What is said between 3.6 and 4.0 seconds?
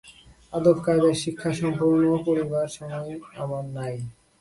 নাই।